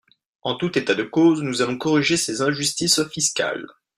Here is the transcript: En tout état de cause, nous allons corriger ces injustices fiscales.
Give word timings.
En 0.41 0.55
tout 0.55 0.79
état 0.79 0.95
de 0.95 1.03
cause, 1.03 1.43
nous 1.43 1.61
allons 1.61 1.77
corriger 1.77 2.17
ces 2.17 2.41
injustices 2.41 3.07
fiscales. 3.09 3.67